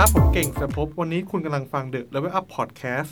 [0.00, 3.10] ครับ ผมเก่งสภพวันนี้คุณกำลังฟัง The Level Up Podcast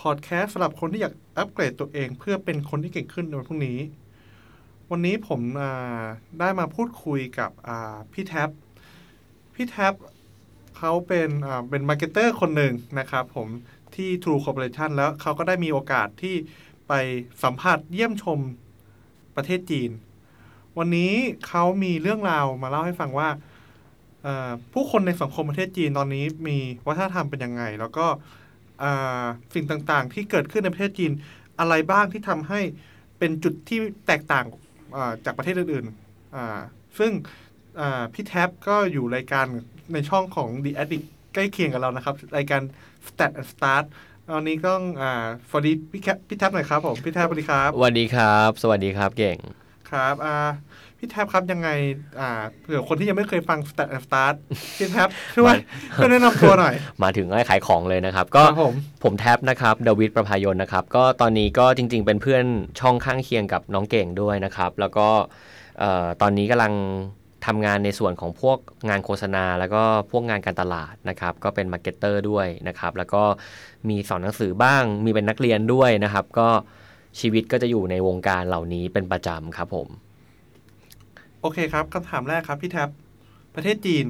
[0.00, 3.78] Podcast สำหรับคนที่อยากอัปเกรดตัวเอง เพื่อเป็นคนที่เก่งขึ้นในวันพรุ่งนี้
[4.90, 6.02] วันนี้ผมอ่า
[6.40, 7.50] ได้มาพูดคุยกับ
[8.12, 8.50] พี่แท็บ
[9.54, 9.94] พี่แท็บ
[10.78, 11.28] เขาเป็น
[11.70, 13.48] เป็น marketer คนหนึ่งนะครับผม
[13.94, 16.34] ที่ True Corporation แล้วเขาก็ได้มีโอกาสที่
[16.88, 16.92] ไป
[17.42, 18.38] สัมผัสเยี่ยมชม
[19.36, 19.90] ประเทศจีน
[20.78, 21.12] วันนี้
[21.46, 23.30] เขามีเรื่องราวมาเล่าให้ฟังว่า
[24.72, 28.06] ผู้คนในสังคมประเทศจีนตอนนี้มีวัฒนธรรมเป็นยังไง แล้วก็
[28.82, 31.12] อ่าสิ่งต่างๆ ที่เกิดขึ้นในประเทศจีน
[31.58, 32.60] อะไรบ้างที่ทำให้
[33.18, 34.44] เป็นจุดที่แตกต่าง
[34.96, 36.58] อ่าจากประเทศอื่นๆอ่า
[36.98, 37.12] ซึ่ง
[37.80, 39.46] อ่าพี่แท็บก็อยู่รายการ
[39.92, 42.62] ในช่องของ The Addict ใกล้เคียงกับเรานะครับ รายการ
[43.06, 43.84] Stat and Start
[44.34, 49.38] วันนี้ต้องอ่าสวัสดีพี่แคปพี่แท็บหน่อยครับผม พี่แท็บสวัสดีครับสวัสดีครับ สวัสดีครับเก่ง
[49.90, 50.36] ครับอ่า
[50.98, 51.68] พี่แท็บครับยังไง
[52.20, 54.34] อ่าเผื่อคนที่ยังไม่เคยฟัง Stat and Start
[54.76, 55.54] พี่แท็บช่วย
[55.96, 62.44] ช่วยแนะนำตัวหน่อย มาถึงให้ขายของเลยนะครับ ก็ครับผมผมแท็บนะครับดวิดประภายนนะครับ ก็ตอนนี้ก็จริง ๆ เป็นเพื่อน
[62.80, 65.08] ช่องข้างเคียงกับน้องเก่งด้วยนะครับ แล้วก็
[65.78, 66.74] เอ่อตอนนี้กำลัง
[67.46, 73.22] ทำงานในส่วนของพวกงานโฆษณา แล้วก็พวกงานการตลาดนะครับ ก็เป็น marketer ด้วยนะครับ แล้วก็
[73.88, 76.48] มีสอนหนังสือบ้าง มีเป็นนักเรียนด้วยนะครับ ก็
[77.20, 82.88] ชีวิตก็จะอยู่ในวงการเหล่านี้เป็นประจำครับผมโอเคครับคำถามแรกครับพี่แท็บ
[83.54, 84.04] ประเทศจีน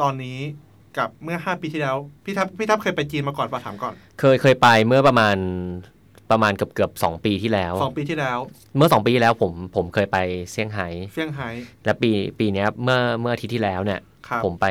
[0.00, 0.38] ตอนนี้
[0.98, 5.36] กับเมื่อ 5 ปีที่แล้ว พี่แท็บพี่แท็บเคยไปจีนมาก่อนป่ะถามก่อน เคยเคยไปเมื่อประมาณ
[6.30, 8.38] ประมาณเกือบเกือบสองปีที่แล้วสองปีที่แล้ว
[8.76, 10.16] เมื่อสองปีที่แล้วผมผมเคยไป
[10.50, 11.48] เซี่ยงไฮ้เซี่ยงไฮ้
[11.84, 14.66] และปีปีเนี้ยเมื่อเมื่ออาทิตย์ที่แล้วเนี่ยครับผมไป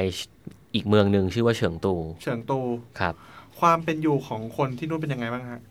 [0.74, 1.94] อีกเมืองหนึ่งชื่อว่าเฉิงตู
[2.24, 2.60] เฉิงตู
[3.00, 3.14] ครับ
[3.60, 5.62] ความเป็นอยู่ของคนที่นู่นเป็นยังไงบ้างฮะ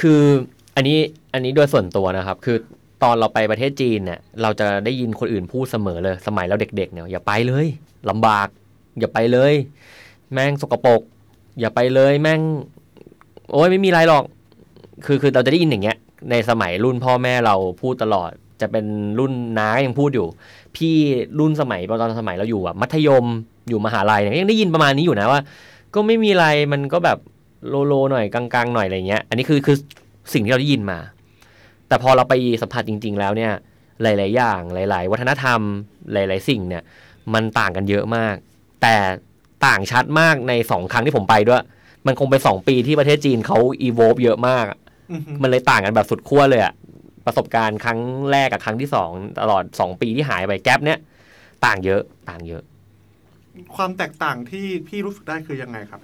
[0.00, 0.22] คือ
[0.76, 0.98] อันนี้
[1.34, 2.56] อันนี้โดยส่วนตัวนะครับ คือ
[3.02, 7.66] ตอนเราไปประเทศจีนเนี่ยเราจะได้ยินคนอื่นพูดเสมอเลย สมัยเราเด็ก ๆ เนี่ยอย่าไปเลย
[8.10, 8.48] ลำบาก
[9.00, 9.54] อย่าไปเลย
[10.32, 11.00] แม่งสกปรก
[11.60, 12.40] อย่าไปเลยแม่ง
[13.52, 14.24] โอ้ยไม่มีอะไรหรอก
[15.06, 15.96] คือคือเราจะได้ยินอย่างเงี้ย
[16.30, 18.30] ในสมัยรุ่นพ่อแม่เราพูดตลอด
[18.60, 18.86] จะเป็น
[19.18, 20.26] รุ่นน้ายังพูดอยู่
[20.76, 20.94] พี่
[21.38, 23.24] รุ่นสมัยตอนสมัยเราอยู่แบบมัธยม
[23.68, 25.40] อยู่มหาลัยเนี่ยยังได้ยินประมาณนี้อยู่นะว่า
[25.94, 27.18] ก็ไม่มีอะไรมันก็แบบ
[27.68, 29.76] โลโลหน่อยกลางๆหน่อยอะไรเงี้ย อันนี้คือคือ
[30.32, 30.98] สิ่งที่เราได้ยินมา
[31.90, 33.52] แต่พอเราไปสัมผัสจริง ๆ แล้วเนี่ย
[34.02, 35.60] หลาย ๆ อย่าง หลาย ๆ วัฒนธรรม
[36.12, 36.82] หลาย ๆ สิ่งเนี่ย
[37.34, 38.36] มันต่างกันเยอะมาก
[38.82, 38.96] แต่
[39.66, 41.62] ต่างชัดมากในสองครั้งที่ผมไปด้วย
[42.06, 44.64] มันคงเป็นสองปีที่ประเทศจีนเขาอีโวฟเยอะมาก
[45.12, 46.72] อือฮึมันเลยต่างกันแบบสุดขั้วเลยอะ
[47.26, 48.00] ประสบการณ์ครั้ง
[48.30, 50.98] แรกกับครั้งที่สองตลอดสองปีที่หายไปแก๊ปเนี่ย
[51.64, 52.62] ต่างเยอะต่างเยอะ
[53.76, 56.00] ความแตกต่างที่พี่รู้สึกได้คือยังไงครับ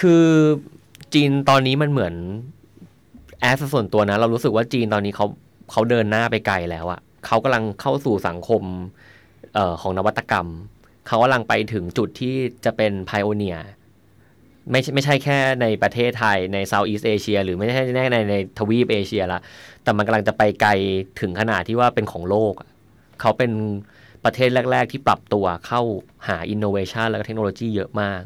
[0.00, 0.26] คือ
[1.14, 2.14] จีนตอนนี้มันเหมือน
[3.44, 5.26] แอสส่วนตัวนะ เรารู้สึกว่าจีนตอนนี้เขา
[5.70, 8.62] เขาเดินหน้าไปไกลแล้วอะเขากำลังเข้าสู่สังคม
[9.54, 10.46] เออของนวัตกรรม
[11.06, 12.34] เขากำลังไปถึงจุดที่
[12.64, 13.56] จะเป็นไพโอเนีย
[14.70, 19.40] ไม่ไม่ใช่แค่ในประเทศไทยใน Southeast Asia หรือไม่ใช่แค่ในในทวีปเอเชียละ
[19.82, 20.70] แต่มันกำลังจะไปไกล
[21.20, 22.54] ถึงขนาดที่ว่าเป็นของโลก
[23.20, 23.52] เขาเป็น
[24.24, 25.80] ประเทศแรก ๆ ที่ปรับตัวเข้า
[26.28, 28.20] หาอินโนเวชันและเทคโนโลยีเยอะมาก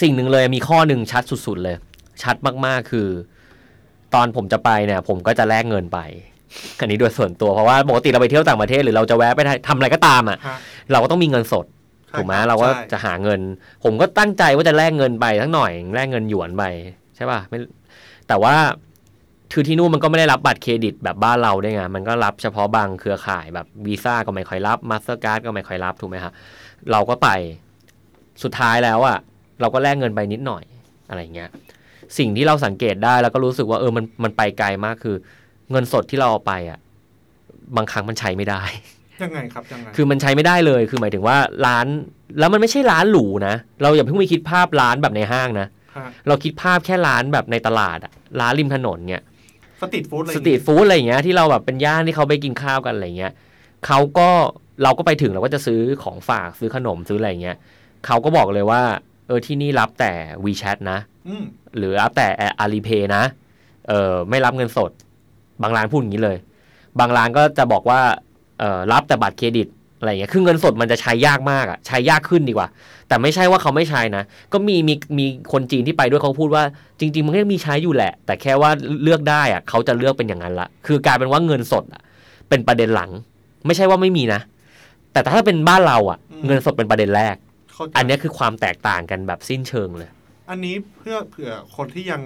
[0.00, 1.76] สิ่งหนึ่งเลยมีข้อหนึ่งชัดสุด ๆ เลย
[2.22, 2.36] ชัด
[2.66, 3.08] มากๆคือ
[4.14, 5.98] ตอนผมจะไปเนี่ย ผมก็จะแลกเงินไป
[6.80, 10.58] อันนี้โดยส่วนตัวเพราะว่าปกติเราไปเที่ยวต่างประเทศหรือเราจะแวะไปทำอะไรก็ตามอะฮะ
[10.92, 11.66] เราก็ต้องมีเงินสด
[12.08, 13.40] ใช่ถูกไหมครับเราก็ใช่จะหาเงิน
[13.84, 16.64] ผมก็ตั้งใจว่าจะแลกเงินไปสักหน่อยแลกเงินหยวนไป
[17.16, 17.58] ใช่ป่ะไม่
[18.28, 18.54] แต่ว่า
[19.52, 26.32] คือที่นู่นมันก็ไม่ได้รับบัตรเครดิตแบบบ้านเราได้ไงมันก็รับเฉพาะบางเครือข่ายแบบวีซ่าก็ไม่ค่อยรับมาสเตอร์การ์ดก็ไม่ค่อยรับถูกไหมครับ
[26.92, 27.28] เราก็ไป
[28.42, 29.18] สุดท้ายแล้วอะ
[29.60, 30.64] เราก็แลกเงินไปนิดหน่อย
[31.08, 31.50] อะไรเงี้ย
[32.18, 35.16] สิ่งที่เราสังเกตได้แล้วก็รู้สึกว่าเออมันมันไปไกลมากคือ
[35.70, 36.78] เงินสดที่เราเอาไปอะ
[37.76, 38.62] บางครั้งมันใช้ไม่ได้
[39.22, 41.36] ยังไงครับยังไงคือมันใช้ไม่ได้เลยคือหมายถึงว่า
[41.66, 41.86] ร้าน
[42.38, 49.24] แล้วมันไม่ใช่ร้านหรูนะ เราอย่าเพิ่งไปคิดภาพร้านแบบในห้างนะฮะเราคิดภาพแค่ร้านแบบในตลาดอะร้านริมถนนเงี้ย
[49.80, 53.32] สตรีทฟู้ดอะไรอสย่างตรีงี้ทฟู้ดอะไรอย่างเงี้ยที่เราแบบเป็นย่านที่เขาไปกินข้าวกันอะไรเงี้ย
[53.86, 54.28] เขาก็
[54.82, 57.56] เราก็ไปถึงเราก็จะซื้อของฝากซื้อขนมซื้ออะไรเงี้ย
[58.06, 58.82] เขาก็บอกเลยว่า
[59.26, 60.12] เออที่นี่รับแต่
[60.44, 61.17] WeChat นะอืม
[61.76, 62.26] หรือรับแต่
[62.60, 63.24] อาลีเพย์นะ
[63.88, 64.90] เออไม่รับเงินสด
[65.62, 66.36] บางร้านพูดอย่างนี้เลย
[66.98, 68.00] บางร้านก็จะบอกว่า
[68.58, 72.68] เออรับแต่บัตรเครดิตอะไรอย่างเงี้ยคือเงินสดมันจะใช้ยากมากอะใช้ยากขึ้นดีกว่า
[73.08, 74.22] แต่ไม่ใช่ว่าเขาไม่ใช้นะ
[74.52, 76.64] ก็มีมีมีคนจีนที่ไปด้วยเขาพูดว่า
[77.00, 78.70] จริง ๆ มันก็มีใช้อยู่แหละ แต่แค่ว่า
[79.02, 82.02] เลือกได้อะเขาจะเลือกเป็นอย่างนั้นละคือกลายเป็นว่าเงินสดอะ
[82.48, 83.10] เป็นประเด็นหลัง
[83.66, 84.40] ไม่ใช่ว่าไม่มีนะ
[85.12, 87.36] แต่ถ้าเป็นบ้านเราอะเงินสดเป็นประเด็นแรก
[87.72, 90.10] เข้าใจอันเนี้ยคือความแตกต่างกันแบบสิ้นเชิงเลย
[90.50, 92.22] อันนี้เพื่อเผื่อคนที่ยัง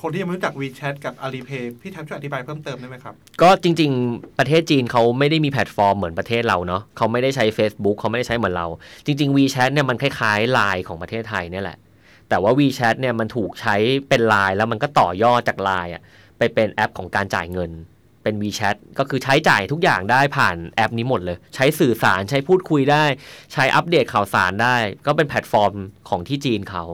[0.00, 8.66] คนที่ยังไม่รู้จัก WeChat กับ Alipay พี่ท็บช่วยอธิบายเพิ่มเติมได้ไหมครับ ก็จริง ๆ ประเทศจีนเขาไม่ได้มีแพลตฟอร์มเหมือนประเทศเราเนาะเขาไม่ได้ใช้ Facebook เขาไม่ได้ใช้เหมือนเรา
[9.06, 11.78] จริง ๆ WeChat เนี่ยมันคล้ายๆ Line ของประเทศไทยเนี่ยแหละ
[12.28, 13.76] แต่ว่า WeChat เนี่ยมันถูกใช้
[14.08, 16.02] เป็น Line แล้วมันก็ต่อยอดจาก Line อะ
[16.38, 17.70] ไปเป็นแอปของการจ่ายเงิน
[18.30, 23.04] เป็น WeChat ก็คือใช้จ่ายทุกอย่างได้ผ่านแอปนี้หมดเลย ใช้สื่อสารใช้พูดคุยได้
[23.52, 25.72] ใช้อัปเดตข่าวสารได้ ก็เป็นแพลตฟอร์ม
[26.08, 26.84] ของที่จีนเขา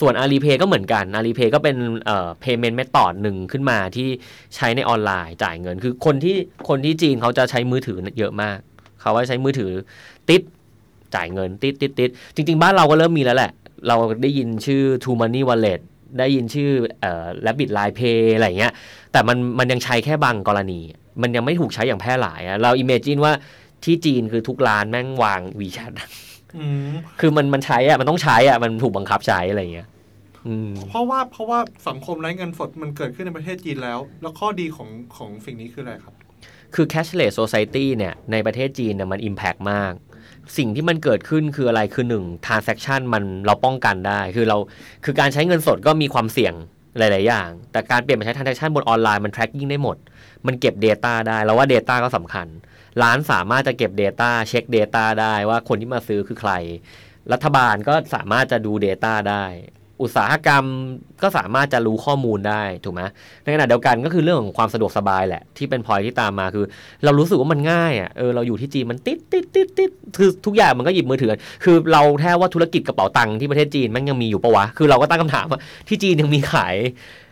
[0.00, 4.08] ส่วน Alipay ก็เหมือนกัน Alipay ก็เป็นเอ่อ payment method หนึ่งขึ้นมาที่
[4.56, 6.36] ใช้ในออนไลน์จ่ายเงิน คือคนที่
[6.68, 8.58] คนที่จีนเขาจะใช้มือถือเยอะมาก
[9.00, 9.72] เขาว่าใช้มือถือ
[10.28, 10.42] ติด
[11.14, 13.52] จ่ายเงินติดติดติดจริง ๆ บ้านเราก็เริ่มมีแล้วแหละ
[13.88, 15.80] เราได้ยินชื่อ True Money Wallet
[16.18, 16.70] ได้ยินชื่อ
[17.00, 18.72] เอ่อ Rabbit Line Pay อะไรเงี้ย
[19.12, 20.80] แต่มันมันยังใช้แค่บางกรณี
[21.22, 23.32] มันยังไม่ถูกใช้อย่างแพร่หลายอะเราอิมเมจินว่า
[23.84, 25.92] ที่จีนคือทุกร้านแม่งวาง WeChat
[26.56, 29.88] อืมคือมันมันใช้อะมันต้องใช้อะมันถูกบังคับใช้อะไรเงี้ย
[30.46, 31.58] อืมเพราะว่าเพราะว่า
[31.88, 36.14] สังคมไร้เงินสดมันเกิดขึ้นในประเทศจีนแล้ว แล้วข้อดีของของสิ่งนี้คืออะไรครับ
[36.74, 39.92] คือ cashless society เนี่ยในประเทศจีนเนี่ยมัน impact มาก
[40.56, 44.56] สิ่งที่มันเกิดขึ้นคืออะไรคือหนึ่ง transaction มันเราป้องกันได้ คือเรา
[45.04, 46.54] คือการใช้เงินสดก็มีความเสี่ยง
[46.98, 49.96] หลาย ๆ อย่าง แต่การเปลี่ยนมาใช้ transaction บนออนไลน์มัน tracking ได้หมด
[50.46, 52.46] มันเก็บ Data ได้แล้วว่า Data ก็สำคัญ
[53.02, 56.52] ร้านสามารถจะเก็บ Data เช็ค Data ได้ว่าคนที่มาซื้อคือใคร
[57.32, 59.44] รัฐบาลก็สามารถจะดู Data ได้
[60.02, 60.64] อุตสาหกรรม
[61.22, 63.02] ก็สามารถจะรู้ข้อมูลได้ถูกไหม
[63.44, 66.64] ในขณะเดียวกันก็คือเรื่องของความสะดวกสบายแหละ ที่เป็นพอยที่ตามมาคือ
[67.04, 71.34] เรารู้สึกว่ามันง่ายอะเออเราอยู่ที่จีนมันติดติดติดติดคือทุกอย่างมันก็หยิบมือถือ
[71.64, 76.76] คือเราแท้ว่าธุรกิจกระเป๋าตังค์ที่ประเทศจีนมันยังมีอยู่ปะวะ คือเราก็ตั้งคำถามว่าที่จีนยังมีขาย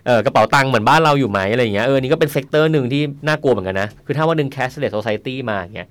[0.07, 5.89] เออกระเป๋าตังค์เหมือนบ้านเราอยู่ไหมอะไรอย่างเงี้ยเออนี่ก็เป็น sector หนึ่งที่น่ากลัวเหมือนกันนะคือถ้าว่าดึง cashless society มาอย่างเงี้ย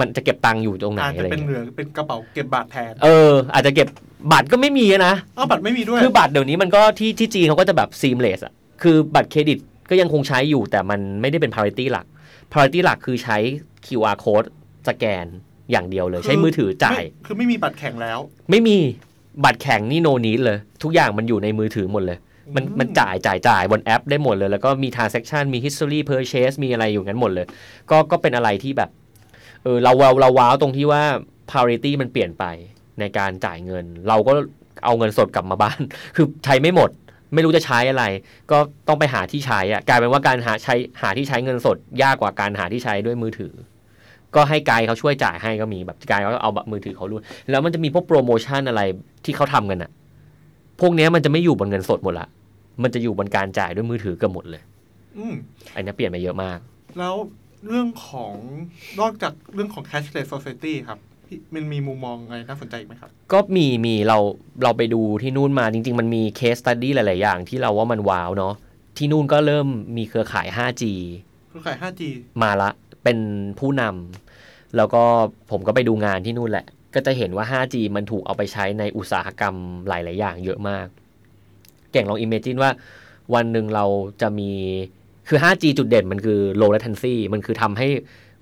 [0.00, 3.88] มันจะเก็บตังค์อยู่ตรงไหนอาจอะจะไรเป็นเงี้ยเหลือเป็นกระเป๋าเก็บบัตรแทน เออ อาจจะเก็บ
[4.32, 8.52] บัตรก็ไม่มีนะอ้าวบัตรไม่มีด้วยคือบัตรเดี๋ยวนี้มันก็ที่ที่จีนเขาก็จะแบบ seamless อะ
[8.82, 9.58] คือบัตรเครดิต
[9.90, 12.06] ก็ยังคงใช้อยู่แต่มันไม่ได้เป็น priority หลัก
[12.50, 13.38] priority หลักคือใช้
[13.86, 14.48] QR code
[14.88, 15.26] สแกน
[15.70, 18.18] อย่างเดียวเลย ใช้มือถือจ่าย ไม่คือไม่มีบัตรแข็งแล้ว
[18.50, 18.76] ไม่มี
[19.44, 22.18] บัตรแข็งนี่ no need เลย ทุกอย่างมันอยู่ในมือถือหมดเลย
[22.54, 27.46] มันอืมมันจ่ายจ่ายจ่ายบนแอปได้หมดเลย แล้วก็มี transaction มี history purchase มีอะไรอยู่งั้นหมดเลย
[27.90, 28.90] ก็ก็เป็นอะไรที่แบบ
[29.64, 31.02] เออเราเราเราว้าวตรงที่ว่า
[31.50, 32.44] priority มันเปลี่ยนไป
[33.00, 34.32] ในการจ่ายเงิน เราก็
[34.84, 35.80] เอาเงินสดกลับมาบ้าน
[36.16, 36.90] คือใช้ไม่หมด
[37.34, 38.04] ไม่รู้จะใช้อะไร
[38.50, 43.52] ก็ต้องไปหาที่ใช้อะกลายเป็นว่าการหาใช้หาที่ใช้เงินสดยากกว่าการหาที่ใช้ด้วยมือถือ
[44.34, 47.20] ก็ให้ไกด์เขาช่วยจ่ายให้ก็มีแบบไกด์เขาเอาแบบมือถือเขารูด
[47.50, 48.82] แล้วมันจะมีพวกโปรโมชั่นอะไร
[49.24, 49.90] ที่เขาทำกันอะ
[50.80, 52.28] พวกเนี้ยมันจะไม่อยู่บนเงินสดหมดละ
[52.82, 54.62] มันจะอยู่บนการจ่ายด้วยมือถือเกือบหมดเลย
[55.18, 55.34] อืม
[55.74, 56.58] อันนี้เปลี่ยนไปเยอะมาก
[56.98, 57.14] แล้ว
[57.66, 58.34] เรื่องของ
[59.00, 64.18] นอกจากเรื่องของ cashless society ครับพี่มันมีมุมมองอะไรน่าสนใจอีกไหมครับ ก็มีมีเรา
[64.62, 68.54] เราไปดูที่นู่นมาจริง ๆ มันมี case study หลาย ๆ อย่างที่เราว่ามันว้าวเนาะ
[68.96, 69.66] ที่นู่นก็เริ่ม
[69.96, 70.82] มีเครือข่าย 5G
[71.48, 72.02] เครือข่าย 5G
[72.42, 72.70] มาละ
[73.02, 73.18] เป็น
[73.58, 75.02] ผู้นำแล้วก็
[75.50, 79.54] ผมก็ไปดูงานที่นู่นแหละ ก็จะเห็นว่า 5G มันถูกเอาไปใช้ในอุตสาหกรรม
[79.88, 80.86] หลาย ๆ อย่างเยอะมาก
[81.92, 82.70] เก่งลอง imagine ว่า
[83.34, 83.84] วันหนึ่งเรา
[84.20, 84.50] จะมี
[85.28, 87.88] คือ 5G จุดเด่นมันคือ low latency มันคือทำให้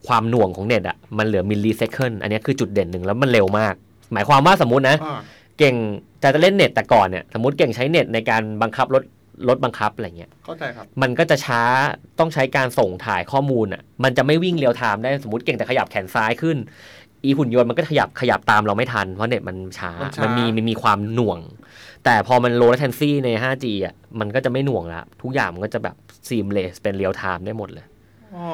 [0.07, 3.75] ความหน่วงของเน็ตอะมันเหลือ millisecond อันนี้คือจุดเด่นหนึ่งแล้วมันเร็วมาก
[4.13, 5.21] หมายความว่าสมมตินะอ่า
[5.59, 5.75] เก่ง
[6.23, 9.03] จะจะเล่นเน็ตแต่ก่อนเนี่ยสมมติเก่งใช้เน็ตในการบังคับรถ
[9.49, 11.63] รถบังคับอะไรเงี้ย เข้าใจครับ มันก็จะช้า
[12.19, 16.57] ต้องใช้การส่งถ่ายข้อมูลอะ มันจะไม่วิ่ง real time ได้สมมติเก่งแต่ขยับแขนซ้ายขึ้น
[17.25, 21.39] อีหุ่นยนต์มันก็ขยับขยับตามเราไม่ทัน เพราะเน็ตมันช้า มันช้ามัมันมีมันมีความหน่วง
[22.05, 25.97] แต่พอมันโล w latency ใน 5G อะมันก็จะไม่หน่วงละทุกอย่างมันก็จะแบบ
[26.29, 27.87] seamless เป็น real time ได้หมดเลย
[28.37, 28.49] อ๋อ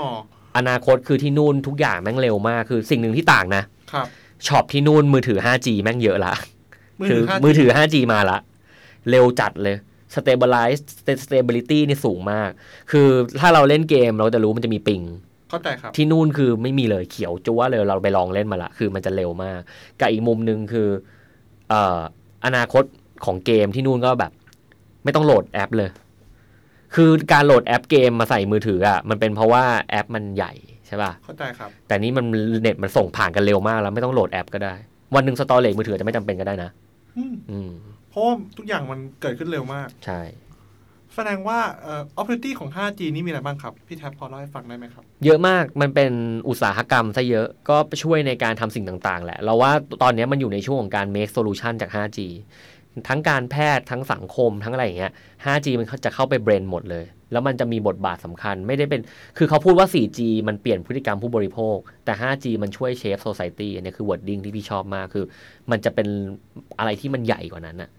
[0.57, 3.63] อนาคตคือที่นู่นทุกอย่างแม่งเร็วมากคือสิ่งหนึ่งที่ต่างนะ
[3.93, 4.07] ครับ
[4.47, 6.35] ช็อปที่นู่นมือถือ 5G แม่งเยอะละ
[7.01, 8.39] มือคืถืออ 5G มือถือ 5G มาละ
[9.11, 9.77] เร็วจัดเลย
[10.15, 10.81] stabilize
[11.25, 12.51] stability นี่สูงมาก
[12.91, 13.09] คือ
[13.41, 15.03] ถ้าเราเล่นเกมเราจะรู้มันจะมีปิง
[15.51, 19.61] เข้าใจครับ ที่นู่นคือไม่มีเลยเขียวจั๊วเลยเราไปลองเล่นมาละ คือมันจะเร็วมาก
[20.01, 20.89] กับอีกมุมหนึ่งคือ
[21.69, 22.01] เอ่อ
[22.47, 22.85] อนาคต
[23.25, 24.33] ของเกมที่นู่นก็แบบ
[25.05, 25.91] ไม่ต้องโหลดแอปเลย
[26.95, 30.53] คือการโหลดแอปเกมมาใส่มือถืออะมันเป็นเพราะว่าแอปมันใหญ่
[30.87, 32.25] ใช่ป่ะเข้าใจครับ แต่นี้มัน
[32.63, 34.75] เน็ตมันส่งผ่านกันเร็วมากแล้ว ไม่ต้องโหลดแอปก็ได้
[35.15, 36.71] วันหนึ่งสตอเรจมือถืออาจจะไม่จำเป็นก็ได้นะ
[37.17, 37.71] อืมอืม
[38.11, 40.21] เพราะว่าทุกอย่างมันเกิดขึ้นเร็วมาก ใช่
[41.15, 46.13] แสดงว่าเอ่อ opportunity ของ 5G นี่มีอะไรบ้างครับ พี่แท็บพอเล่าให้ฟังได้ไหมครับ เยอะมากมันเป็น
[46.49, 52.19] อุตสาหกรรมซะเยอะก็ช่วยในการทำสิ่งต่าง ๆ แหละ เราว่าตอนนี้มันอยู่ในช่วงของการ make solution จาก 5G
[53.09, 55.13] ทั้งการแพทย์ทั้งสังคมทั้งอะไรอย่างเงี้ย
[55.45, 59.01] 5G มันจะเข้าไปเบรนหมดเลย แล้วมันจะมีบทบาทสำคัญไม่ได้เป็น
[59.39, 65.25] คือเขาพูดว่า 4G มันเปลี่ยนพฤติกรรมผู้บริโภค แต่ 5G มันช่วย shape society อันนี้คือ wording ที่พี่ชอบมากคือ
[65.71, 66.09] มันจะเป็น
[66.79, 67.91] อะไรที่มันใหญ่กว่านั้นอะ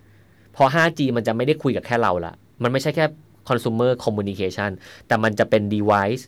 [0.56, 3.06] พอ 5G มันจะไม่ได้คุยกับแค่เราละมันไม่ใช่แค่
[3.50, 4.72] consumer communication
[5.08, 6.24] แต่มันจะเป็น device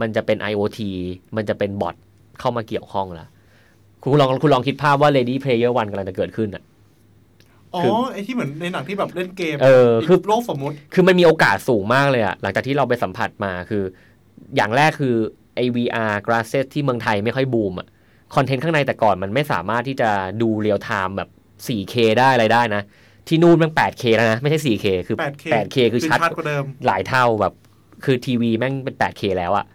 [0.00, 0.80] มันจะเป็น IoT
[1.36, 1.94] มันจะเป็นบอท
[2.40, 3.26] เข้ามาเกี่ยวข้องละ
[4.02, 6.62] คุณลองคุณลองคิดภาพว่า Lady Player One กำลังจะเกิดขึ้นอะ
[7.76, 13.82] อ๋อคือไอที่เหมือนในหนังที่แบบเล่นเกมเออคือโลกสมมุติ คือมันมีโอกาสสูงมากเลยอะหลังจากที่เราไปสัมผัสมาคือ
[14.56, 15.14] อย่างแรกคือ
[15.56, 17.88] ไอ VR glasses ที่เมืองไทยไม่ค่อยบูมอะ
[18.34, 20.10] คอนเทนต์ข้างในแต่ก่อนมันไม่สามารถที่จะ
[20.42, 21.28] ดูเรียลไทม์แบบ
[21.66, 22.82] 4K ได้อะไรได้นะ
[23.28, 27.54] ที่นู่นมัน 8K แล้วนะ ไม่ใช่ 4K คือ 8K 8K คือชัดกว่าเดิมหลายเท่าแบบ
[28.04, 29.66] คือทีวีแม่งเป็น 8K แล้วอะ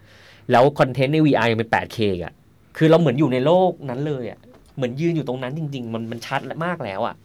[0.52, 2.34] แล้วคอนเทนต์ใน VR ยังเป็น 8K อะ
[2.78, 4.40] คือเราเหมือนอยู่ในโลกนั้นเลยอะ
[4.76, 7.16] เหมือนยืนอยู่ตรงนั้นจริง ๆ มันมันชัดมากแล้วอะ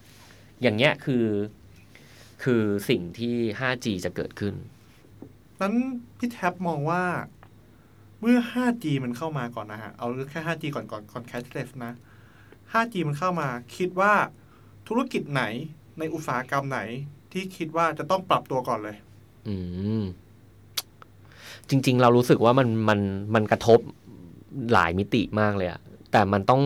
[0.62, 1.26] อย่างเงี้ยคือ
[2.42, 4.54] คือสิ่งที่ 5G จะเกิดขึ้น
[5.60, 5.74] นั้น
[6.18, 7.02] พี่แท็บมองว่า
[8.20, 11.92] เมื่อ 5G มันเข้ามาก่อนนะฮะ เอาแค่ 5G ก่อนก่อนก่อน cashless นะ
[12.72, 14.12] 5G มันเข้ามา คิดว่า
[14.88, 15.42] ธุรกิจไหน
[15.98, 16.80] ในอุตสาหกรรมไหน
[17.32, 18.96] ที่คิดว่าจะต้องปรับตัวก่อนเลย
[19.48, 19.54] อื
[20.02, 20.04] ม
[21.68, 23.00] จริง ๆ เรารู้สึกว่ามันมัน
[23.34, 23.80] มันกระทบ
[24.72, 25.80] หลายมิติมากเลยอะ
[26.12, 26.62] แต่มันต้อง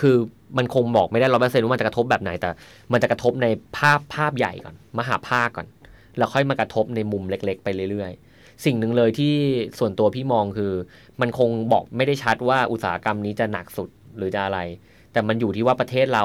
[0.00, 0.16] คือ
[0.58, 2.48] มันคงบอกไม่ได้ร้อเปอร์เซ็นต์ว่ามันจะกระทบแบบไหนแต่
[2.92, 3.46] มันจะกระทบใน
[3.76, 5.66] ภาพภาพใหญ่ก่อน มหาภาคก่อน
[6.18, 9.34] แล้วค่อยมากระทบในมุมเล็ก ๆ ไปเรื่อยๆ สิ่งหนึ่งเลยที่
[9.78, 10.72] ส่วนตัวพี่มองคือ
[11.20, 14.60] มันคงบอกไม่ได้ชัดว่าอุตสาหกรรมนี้จะหนักสุดหรือจะอะไร
[15.12, 16.24] แต่มันอยู่ที่ว่าประเทศเรา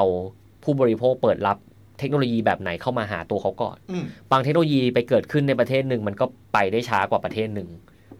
[0.64, 1.58] ผู้บริโภคเปิดรับ
[1.98, 7.68] เทคโนโลยีแบบไหนเข้ามาหาตัวเขาก่อนอืมบางเทคโนโลยีไปเกิดขึ้นในประเทศหนึ่งมันก็ไปได้ช้ากว่าประเทศหนึ่ง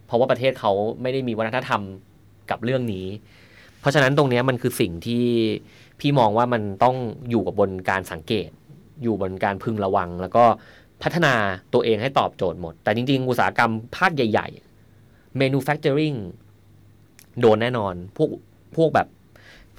[0.06, 1.82] เพราะว่าประเทศเขาไม่ได้มีวัฒนธรรม
[2.50, 3.06] กับเรื่องนี้
[3.80, 5.24] เพราะฉะนั้นตรงเนี้ยมันคือสิ่งที่
[6.00, 6.96] พี่มองว่ามันต้อง
[7.30, 8.48] อยู่กับบนการสังเกต
[9.02, 10.44] อยู่บนการพึงระวัง แล้วก็
[11.02, 11.34] พัฒนา
[11.74, 14.48] ตัวเองให้ตอบโจทย์หมด แต่จริง ๆ อุตสาหกรรมภาคใหญ่
[14.94, 16.18] ๆ manufacturing
[17.40, 18.28] โดนแน่นอน พวก
[18.76, 19.08] พวกแบบ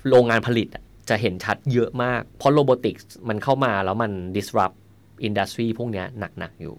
[0.09, 4.75] โรงงานผลิตอะจะเห็นชัดเยอะมาก เพราะ robotics มันเข้ามาแล้วมัน disrupt
[5.23, 6.75] industry พวกเนี้ยหนัก ๆ อยู่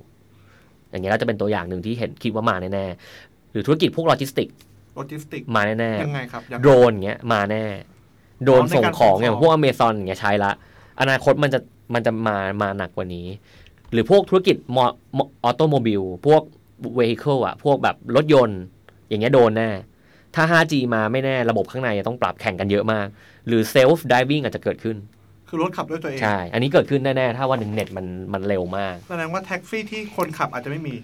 [0.91, 2.87] อย่างเงี้ยก็จะเป็นตัวอย่างหนึ่งที่เห็นคิดว่ามาแน่
[3.19, 4.49] ๆ หรือธุรกิจพวกโลจิสติก
[4.97, 7.65] โลจิสติกมาแน่ยังไงครับยังๆโดรนเงี้ยมาแน่
[8.45, 10.53] โดรนอ๋อในส่งการของส่งของอย่างพวกอเมซอนอย่างเงี้ยใช้ละ
[11.01, 11.61] อนาคตมันจะ
[11.95, 13.27] มันจะมามาหนักกว่านี้
[13.93, 16.43] หรือพวกธุรกิจ automobile พวก
[16.95, 18.61] vehicle อะพวกแบบรถยนต์
[19.09, 19.71] อย่างเงี้ยโดนแน่
[20.35, 23.07] ถ้า 5G มาไม่แน่ระบบข้างในจะต้องปรับแข่งกันเยอะมาก
[23.47, 24.97] หรือ self-driving อาจจะเกิดขึ้น
[25.49, 30.95] คือรถขับด้วยตัวเอง ใช่ อันนี้เกิดขึ้นแน่ ๆ ถ้าวันหนึ่งเน็ตมันมันเร็วมาก แสดงว่าแท็กซี่ที่คนขับอาจจะไม่มี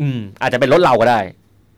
[0.00, 1.20] อืม อาจจะเป็นรถเราก็ได้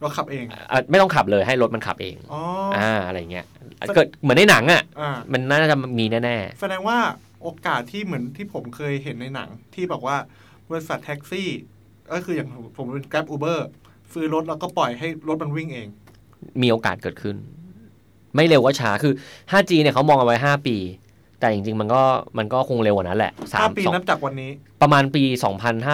[0.03, 0.59] เราขับเองอะ
[0.91, 2.41] ไม่ต้องขับเลยให้รถมันขับเองอ๋อ
[2.77, 3.47] อ่าอะไรเงี้ย
[3.95, 6.99] เกิดเหมือนในหนังอะอ่ามันน่าจะมีแน่แสดงว่า
[7.43, 10.17] โอกาสที่เหมือนที่ผมเคยเห็นในหนัง ที่บอกว่า
[10.69, 11.49] บริษัทแท็กซี่
[12.13, 13.59] ก็คืออย่างผมเป็น Grab Uber
[14.13, 15.89] ซื้อรถแล้วก็ปล่อยให้รถมันวิ่งเอง
[16.25, 17.37] ๆ มีโอกาสเกิดขึ้น
[18.35, 19.13] ไม่เร็วก็ช้าคือ
[19.53, 20.77] 5G เนี่ยเขามองเอาไว้ 5 ปี
[21.41, 22.03] แต่จริง ๆ มันก็
[22.39, 24.51] มันก็คงเร็วกว่านั้นแหละสาม5ปีสองนับจากวันนี้
[24.83, 25.23] ประมาณปี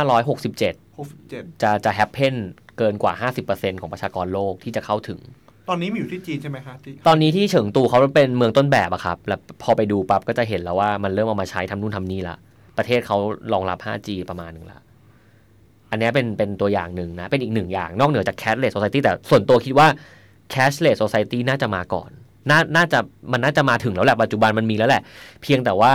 [0.06, 0.60] 2567
[0.98, 2.34] 67 จะจะแฮปเพน
[2.78, 5.20] เกินกว่า 50%ของประชากรโลกที่จะเข้าถึง
[5.68, 12.36] ตอนนี้มีอยู่ที่จีนใช่ไหมคะที่ตอนนี้ที่เฉิงตูเขาเป็นเมืองต้นแบบอะครับ แล้วพอไปดูปั๊บก็จะเห็นแล้วว่ามันเริ่มเอามาใช้ทำนู่นทำนี่ละ
[12.78, 13.16] ประเทศเขา
[13.52, 14.80] รองรับ 5G ประมาณหนึ่งละ
[15.90, 19.88] อันเนี้ยเป็นเป็นตัวอย่างหนึ่งนะ เป็นอีกหนึ่งอย่าง นอกเหนือจาก cashless society แต่ส่วนตัวคิดว่า
[20.54, 22.10] cashless society น่าจะมาก่อน
[22.50, 22.98] น่าน่าจะ
[23.32, 25.02] มันน่าจะมาถึงแล้วแหละปัจจุบันมันมีแล้วแหละ
[25.42, 25.92] เพียงแต่ว่า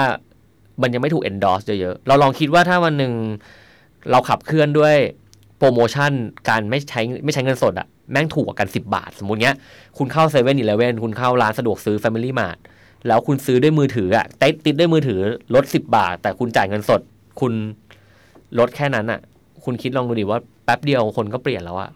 [0.82, 3.14] มันยังไม่ถูก endorse เยอะๆ เราลองคิดว่าถ้าวันหนึ่ง
[4.12, 4.96] เราขับเคลื่อนด้วย
[5.58, 6.12] โปรโมชั่น
[6.50, 9.56] การไม่ใช้ไม่ใช้เงินสดอะแม่งถูกกว่ากัน 10 บาท สมมุติเนี้ย
[9.98, 12.58] คุณเข้าเซเว่นอีเลเว่นคุณเข้าร้านสะดวกซื้อ Family Mart
[13.08, 15.20] แล้วคุณซื้อด้วยมือถืออะติดติดด้วยมือถือ
[15.56, 17.02] ลด 10 บาท แต่คุณจ่ายเงินสด
[17.40, 17.54] คุณ
[18.60, 19.20] ลดแค่นั้นอะ
[19.66, 21.90] คุณคิดลองดูดิว่าแป๊บเดียวคนก็เปลี่ยนแล้วอะ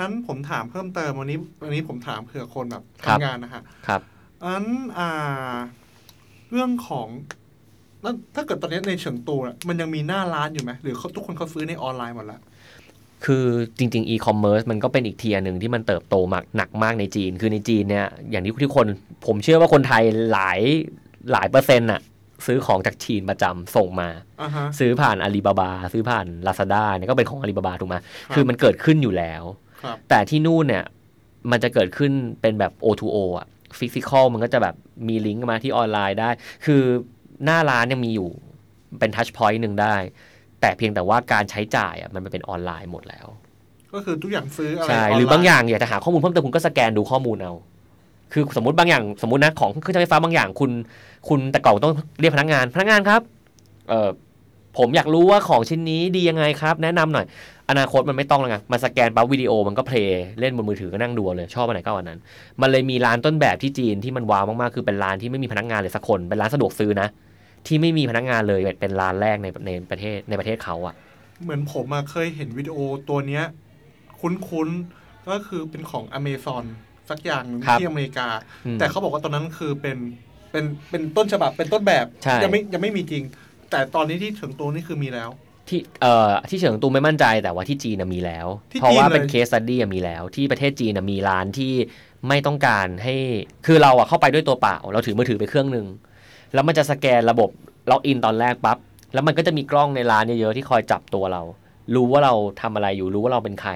[0.00, 4.00] นั้นผมถามเพิ่มเติมวันนี้วันนี้ผมถามเผื่อคนแบบครับทำงานนะฮะครับ
[4.44, 4.64] อัน
[4.98, 5.54] อ่า
[6.50, 7.08] เรื่องของ
[8.02, 12.40] แล้วถ้าเกิดตอนนี้ในเฉิงตูอะมันยังมีหน้าร้านอยู่ไหมหรือเขาทุกคนเขาซื้อในออนไลน์หมดแล้ว
[13.26, 13.44] คือ
[13.78, 18.86] จริงๆ e-commerce มันก็เป็นอีกเทียร์หนึ่งที่มันเติบโตมากหนักมากในจีน คือในจีนเนี่ยอย่างที่ทุกคน
[19.26, 20.02] ผมเชื่อว่าคนไทย
[20.32, 20.60] หลาย
[21.32, 22.00] หลายเปอร์เซ็นต์อะ
[22.46, 24.08] ซื้อของจากจีนประจำส่งมา
[24.42, 29.42] อ่าฮะซื้อผ่านอาลีบาบา ซื้อผ่าน Lazada เนี่ยก็เป็นของอาลีบาบาถูกไหมครับคือมันเกิดขึ้นอยู่แล้ว
[29.82, 30.84] ครับแต่ที่นู่นเนี่ย
[31.50, 33.46] มันจะเกิดขึ้นเป็นแบบ O2O อะ
[33.78, 34.74] ฟิสิกอลมันก็จะแบบ
[35.08, 36.30] มีลิงก์มาที่ออนไลน์ได้
[36.64, 36.82] คือ
[37.44, 38.28] หน้าร้านยังมีอยู่
[38.98, 39.94] เป็นทัชพอยต์หนึ่งได้
[40.60, 43.26] แต่เพียงแต่ว่าการใช้จ่ายอะมันเป็นออนไลน์หมดแล้ว
[43.94, 47.54] ก็คือทุกอย่างซื้ออะไรใช่นไลน์หรือบางอย่างอยากจะหาข้อมูลเพิ่มเติมคุณก็สแกนดูข้อมูลเอา
[48.32, 50.70] คือสมมติบางอย่างสมมตินะของเครื่องใช้ไฟฟ้าบางอย่างคุณ
[51.28, 53.20] คุณแต่ก่อนต้องเรียกพนักงานพนักงานครับ
[53.88, 54.10] เออ
[54.78, 57.26] ผมอยากรู้ว่าของชิ้นนี้ดียังไงครับ แนะนำหน่อย
[57.70, 62.20] อนาคตมันไม่ต้องแล้วไงมันสแกนปั๊บวิดีโอมันก็เพลย์เล่นบนมือถือก็นั่งดูเลย ชอบอันไหนก็เอาอันนั้น
[62.60, 67.08] มันเลยมีร้านต้นแบบที่จีนที่มันว้าวมากๆคือเป็นร้านที่ไม่มีพนักงานเลยสักคนเป็นร้านสะดวกซื้อนะ
[67.66, 70.94] ที่ไม่มีพนักงานเลยเป็นร้านแรกในในประเทศในประเทศเขาอะ
[71.42, 73.44] เหมือนผมอะเคยเห็นวิดีโอตัวเนี้ย
[74.20, 76.64] คุ้นๆ ก็คือเป็นของอเมซอน
[77.10, 78.28] สักอย่างหนึ่งครับที่อเมริกา
[78.66, 79.96] อืมแต่เขาบอกว่าตอนนั้นคือเป็น
[80.50, 83.24] เป็นเป็นต้นฉบับเป็นต้นแบบใช่ยังไม่ยังไม่มีจริง
[83.70, 85.30] แต่ตอนนี้ที่ถึงตัวนี้คือมีแล้ว
[85.68, 91.72] ที่เอ่อที่เฉิงตูไม่มั่นใจแต่ว่าที่จีนนะมีแล้วที่เพราะว่าจีนเลยเป็นเคส s ั u ดี้มีแล้ว ที่ประเทศจีนนะมีร้านที่
[92.28, 93.16] ไม่ต้องการให้
[93.66, 95.86] คือเราอะเข้าไปด้วยตัวเปล่า เราถือมือถือไปเครื่องหนึ่ง
[96.56, 97.50] แล้วมันจะสแกนระบบ
[97.90, 98.78] login ตอนแรกปั๊บ
[99.14, 101.42] แล้วมันก็จะมีกล้องในร้านเยอะๆที่คอยจับตัวเรา
[101.94, 103.72] รู้ว่าเราทำอะไรอยู่รู้ว่าเราเป็นใคร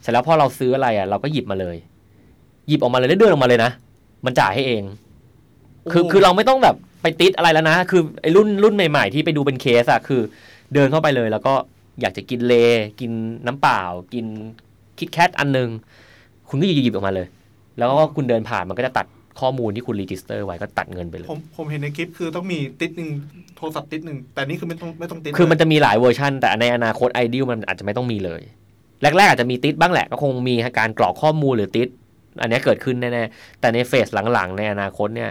[0.00, 1.76] เสร็จแล้วพอเราซื้ออะไรอะเราก็หยิบมาเลย
[2.68, 3.70] หยิบออกมาเลยแล้วเดินออกมาเลยนะ
[4.24, 4.82] มันจ่ายให้เอง
[5.92, 10.20] คือคือเราไม่ต้องแบบไปติ๊ดอะไรแล้วนะ คือไอ้รุ่นรุ่นใหม่ๆที่ไปดูเป็นเคสอะคือ
[10.74, 11.54] เดินเข้าไปเลยแล้วก็
[12.00, 12.54] อยากจะกินเลย์
[13.00, 13.12] กิน
[13.46, 13.80] น้ำเปล่า
[14.14, 14.26] กิน
[14.98, 15.68] KitKat อันหนึ่ง
[16.48, 17.26] คุณก็หยิบๆออกมาเลย
[17.78, 19.06] แล้วก็คุณเดินผ่านมันก็จะตัด
[19.40, 23.10] ข้อมูลที่คุณ register ไว้ก็ตัดเงินไปเลย ผมผมเห็นในคลิปคือต้องมีติ๊ดหนึ่ง
[23.56, 28.42] โทรศัพท์ติ๊ดหนึ่งแต่นี่คือไม่ต้องไม่ต้องติ๊ดคือมันเลยจะมีหลายเวอร์ชันแต่ในอนาคตไอเดียมันอาจจะไม่ต้องมีเลย
[29.02, 31.88] แรกๆอาจจะมีติ๊ดบ้างแหละก็คงมีการกรอกข้อมูลหรือติ๊ด
[32.40, 35.30] อันนี้เกิดขึ้นแน่ๆแต่ใน phase หลังๆ ในอนาคตเนี่ย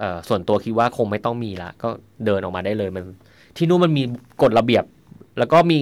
[0.00, 1.88] เอ่อส่วนตัวคิดว่าคงไม่ต้องมีละก็
[2.26, 3.04] เดินออกมาได้เลยมัน
[3.56, 4.02] ที่นู่นมันมี
[4.42, 4.84] กฎระเบียบ
[5.38, 5.78] แล้วก็มี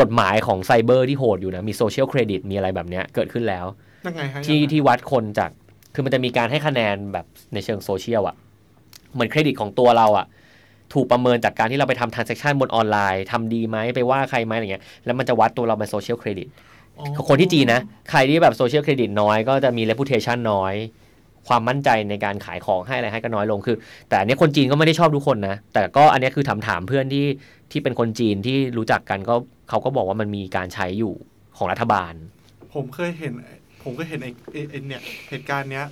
[0.00, 3.66] กฎหมายของไซเบอร์ที่โหดอยู่นะ มี social credit มีอะไรแบบเนี้ยเกิดขึ้นแล้ว
[4.06, 5.50] ยังไงฮะที่ยังไงที่วัดคนจาก
[5.94, 8.36] คือมันจะมีการให้คะแนนแบบในเชิงโซเชียลอะ
[9.12, 10.26] เหมือนเครดิตของตัวเราอะ
[10.94, 16.48] ถูกประเมินจากการที่เราไปทำ transaction บนออนไลน์ทำดีไหมไปว่าใครไหมอะไรเงี้ยแล้วมันจะวัดตัวเราเป็น social credit
[17.28, 17.80] คนที่จีนนะ
[18.10, 20.74] ใครที่แบบ social credit น้อยก็จะมี reputation น้อย
[21.48, 23.76] ความมั่นใจในการขายของให้อะไรให้ก็น้อยลงคือ
[24.08, 27.26] แต่อันนี้คนจีนก็ไม่ได้ชอบทุกคนนะ แต่ก็อันนี้คือถามถามๆเพื่อนที่
[27.70, 29.34] ที่เป็นคนจีนที่รู้จักกันก็
[29.68, 31.14] เขาก็บอกว่ามันมีการใช้อยู่
[31.56, 32.12] ของรัฐบาล
[32.74, 33.32] ผมเคยเห็น
[33.84, 35.86] ผมก็เห็นไอ้ไอ้ไอ้เนี่ยเหตุการณ์เนี้ย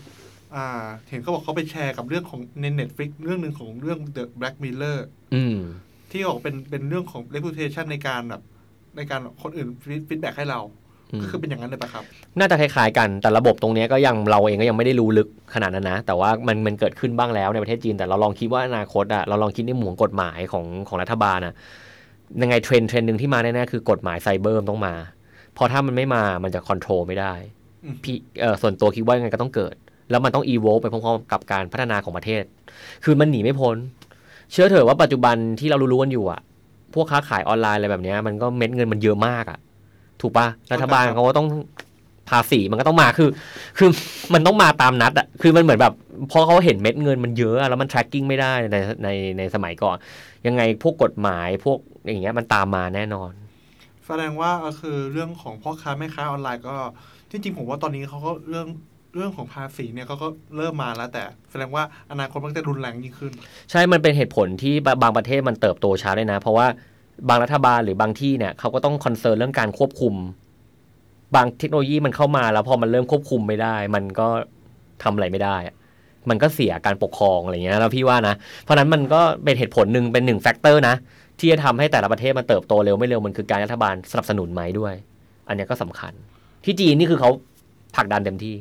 [0.54, 4.98] อ่า เห็นเขาบอกเขาไปแชร์กับเรื่องของใน Netflix เรื่องหนึ่งของเรื่อง The Black Mirror
[5.34, 5.58] อืม
[6.10, 8.42] ที่บอกเป็นเป็นเรื่องของ reputation ในการแบบ
[8.96, 9.68] ในการคนอื่น
[10.08, 10.60] ฟีดแบ็กให้เรา
[11.12, 12.04] อืมก็คือเป็นอย่างนั้นเลยปะครับ
[12.38, 21.54] น่าจะคล้ายๆกันแต่ระบบตรงเนี้ยก็ยังเราเองก็ยังไม่ได้รู้ลึกขนาดนั้นนะ แต่ว่ามันมันเกิดขึ้นบ้างแล้วในประเทศจีน แต่เราลองคิดว่าอนาคตอะเราลองคิดในหมวงกฎหมายของของรัฐบาลอะ
[22.42, 24.94] ยังไงเทรนด์เทรนด์หนึ่งที่มาแน่ๆคือกฎหมายไซเบอร์มันต้องมา
[25.56, 27.59] พอถ้ามันไม่มามันจะ control ไม่ได้อืม
[28.02, 29.74] พี่เออส่วนตัวคิดว่ายังไงก็ต้องเกิด
[30.10, 32.44] แล้วมันต้องอีโวไปพร้อมๆกับการพัฒนาของประเทศ
[33.04, 33.76] คือมันหนีไม่พ้น
[34.52, 36.40] เชื่อเถอะว่าปัจจุบันที่เรารู้ๆกันอยู่อะ
[36.94, 39.58] พวกค้าขายออนไลน์อะไรแบบเนี้ยมันก็เม็ดเงินมันเยอะมากอะ
[40.20, 41.48] ถูกปะรัฐบาลเขาก็ต้อง
[42.30, 43.28] ภาษีมันก็ต้องมาคือ
[43.78, 43.88] คือ
[44.34, 45.94] มันต้องมาตามนัดอะคือมันเหมือนแบบ
[46.32, 49.96] พอเขาเห็นเม็ดเงินมันเยอะอะแล้วมัน tracking ไม่ได้ในในในสมัยก่อน
[50.46, 53.32] ยังไงพวกกฎหมายพวกอย่างเงี้ยมันตามมาแน่นอน
[54.06, 56.76] แสดงว่าก็คือเรื่องของพ่อค้าแม่ค้าออนไลน์ก็
[57.30, 58.66] ที่จริงผมว่าตอนนี้เขาก็เรื่อง
[59.16, 63.32] เรื่องของภาษีเนี่ยเขาก็เริ่มมาแล้วแต่แสดงว่าอนาคตมันจะรุนแรงยิ่งขึ้น
[63.70, 66.66] ใช่ มันเป็นเหตุผลที่บางประเทศมันเติบโตช้าด้วยนะ เพราะว่า
[67.28, 70.14] บางรัฐบาลหรือบางที่เนี่ยเขาก็ต้องคอนเซิร์นเรื่องการควบคุม
[71.34, 74.28] บางเทคโนโลยีมันเข้ามาแล้วพอมันเริ่มควบคุมไม่ได้ มันก็
[75.02, 75.56] ทำอะไรไม่ได้
[76.30, 80.94] มันก็เสียการปกครองอะไรเงี้ยแล้วพี่ว่านะ เพราะนั้นมันก็เป็นเหตุผลหนึ่งเป็นหนึ่ง factor นะ
[81.38, 84.94] ที่จะทำให้แต่ละประเทศมันเติบโตเร็วไม่เร็วมันคือการรัฐบาลสนับสนุนไหมด้วย
[85.48, 86.12] อันนี้ก็สำคัญ
[86.64, 87.30] ที่จีนนี่คือเขา
[87.96, 88.54] ผลักดันเต็มที่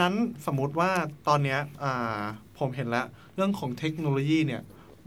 [0.00, 0.14] นั้น
[0.46, 0.90] สมมุติว่า
[1.28, 2.20] ตอนเนี้ยอ่า
[2.58, 4.62] ผมเห็นแล้ว เรื่องของเทคโนโลยีเนี่ย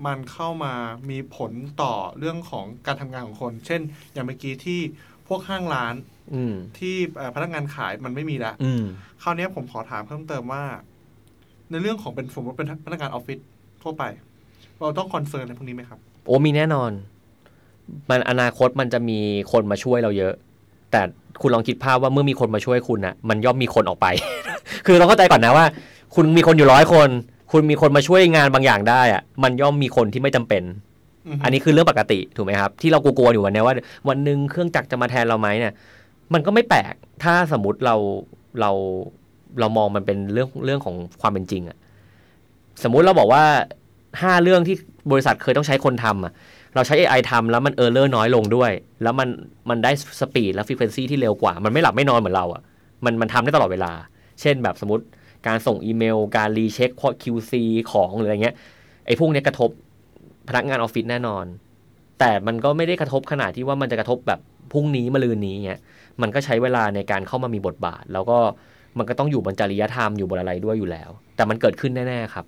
[0.06, 0.74] มันเข้ามา
[1.10, 3.82] มีผลต่อเรื่องของการทำงานของคน เช่น
[4.14, 4.80] อย่างเมื่อกี้ที่
[5.28, 5.96] พวกห้างร้าน
[6.34, 8.84] อืมที่เอ่อพนักงานขายมันไม่มีแล้วอืม
[9.24, 10.64] คราวเนี้ยผมขอถามเพิ่มเติมว่า
[11.72, 13.40] ในเรื่องของเป็นสมมติเป็นพนักงานออฟฟิศ
[13.84, 14.04] ทั่วไป
[14.80, 16.92] เราต้องคอนเซิร์นในพวกนี้ไหมครับ โอ้มีแน่นอน
[18.10, 19.20] มันอนาคตมันจะมี
[19.52, 20.34] คนมาช่วยเราเยอะ
[20.91, 21.02] แต่
[21.41, 24.08] คุณลองคิดภาพว่าเมื่อมีคนมาช่วยคุณนะมันย่อมมีคนออกไป
[24.86, 25.65] คือเราเข้าใจก่อนนะว่า
[26.15, 27.10] คุณมีคนอยู่ร้อยคน
[27.52, 30.63] คุณมีคนมาช่วยงานบางอย่างได้อะมันย่อมมีคนที่ไม่จำเป็น
[31.28, 33.76] อือฮึอันนี้คือเรื่องปกติถูกไหมครับ ที่เรากลัวๆอยู่วันเนี้ยว่า
[34.10, 35.73] วันหนึ่งเครื่องจักรจะมาแทนเราไหมเนี่ย
[36.34, 37.95] มันก็ไม่แปลกถ้าสมมติเรา
[38.62, 38.71] เรา
[39.60, 41.78] เรามองมันเป็นเรื่องเรื่องของความเป็นจริงอะ
[42.84, 43.43] สมมุติเราบอกว่า
[44.21, 44.76] ห้าเรื่องที่
[45.12, 46.34] บริษัทเคยต้องใช้คนทำอะ
[46.78, 48.72] เราใช้ AI ทำแล้วมัน error น้อยลงด้วย
[49.04, 49.30] แล้วมัน
[49.70, 52.62] มันได้ speed และฟ r ี q u e n c y ที่เร็วกว่า มันไม่หลับไม่นอนเหมือนเราอะ
[53.06, 53.92] มันมันทำได้ตลอดเวลา
[54.42, 55.04] เช่นแบบสมมติ
[55.48, 56.92] การส่งอีเมล การ recheck
[57.24, 57.54] QC
[57.92, 58.56] ของหรืออะไรเงี้ย
[59.06, 59.70] ไอ้พวกเนี้ยกระทบ
[60.48, 61.46] พนักงานออฟฟิศแน่นอน
[62.20, 64.40] แต่มันก็ไม่ได้กระทบขนาดที่ว่ามันจะกระทบแบบ
[64.74, 65.80] พรุ่งนี้มะรืนนี้เงี้ย
[66.22, 68.38] มันก็ใช้เวลาในการเข้ามามีบทบาท แล้วก็
[68.98, 72.46] มันก็ต้องอยู่บนจริยธรรมอยู่บนอะไรด้วยอยู่แล้ว แต่มันเกิดขึ้นแน่ๆครับ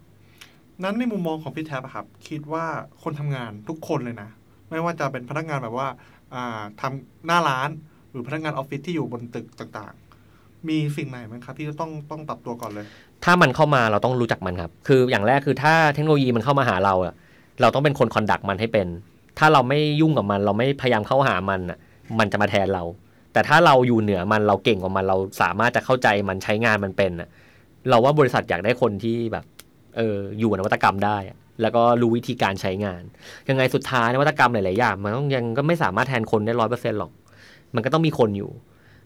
[0.84, 2.65] นั้นในมุมมองของพี่แท็บครับ คิดว่า
[3.04, 4.30] คนทำงานทุกคนเลยนะ
[4.70, 5.88] ไม่ว่าจะเป็นพนักงานแบบว่า
[6.34, 7.70] อ่าทำหน้าร้าน
[8.12, 12.86] หรือพนักงานออฟฟิศที่อยู่บนตึกต่างๆ มีสิ่งไหนไหมครับ ที่จะต้องต้องปรับตัวก่อนเลย
[13.24, 17.13] ถ้ามันเข้ามาเราต้องรู้จักมันครับ คืออย่างแรกคือถ้าเทคโนโลยีมันเข้ามาหาเราอะ
[17.62, 18.88] เราต้องเป็นคนคอนดักมันให้เป็น
[19.39, 21.78] ถ้าเราไม่ยุ่งกับมัน เราไม่พยายามเข้าหามันอะ
[22.20, 22.84] มันจะมาแทนเรา
[23.34, 27.30] แต่ถ้าเราอยู่เหนือมันเราเก่งกว่ามันเราสามารถจะเข้าใจมันใช้งานมันเป็นอะ
[27.89, 29.46] เราว่าบริษัทอยากได้คนที่แบบ
[29.97, 31.17] เอออยู่นวัตกรรมได้
[31.62, 33.02] แล้วก็รู้วิธีการใช้งาน
[33.49, 37.12] ยังไงสุดท้ายนวัตกรรมหลาย ๆ อย่างมันต้องยังก็ไม่สามารถแทนคนได้ร้อยเปอร์เซ็นต์หรอก
[37.75, 38.52] มันก็ต้องมีคนอยู่